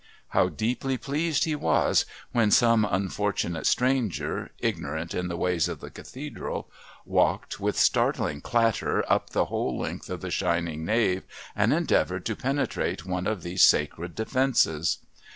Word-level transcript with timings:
How 0.29 0.49
deeply 0.49 0.97
pleased 0.97 1.43
he 1.43 1.53
was 1.53 2.07
when 2.31 2.49
some 2.49 2.87
unfortunate 2.89 3.67
stranger, 3.67 4.49
ignorant 4.57 5.13
in 5.13 5.27
the 5.27 5.37
ways 5.37 5.67
of 5.67 5.79
the 5.79 5.91
Cathedral, 5.91 6.71
walked, 7.05 7.59
with 7.59 7.77
startling 7.77 8.41
clatter, 8.41 9.05
up 9.07 9.29
the 9.29 9.45
whole 9.45 9.77
length 9.77 10.09
of 10.09 10.21
the 10.21 10.31
shining 10.31 10.83
nave 10.83 11.21
and 11.55 11.71
endeavoured 11.71 12.25
to 12.25 12.35
penetrate 12.35 13.05
one 13.05 13.27
of 13.27 13.43
these 13.43 13.61
sacred 13.61 14.15
defences! 14.15 14.97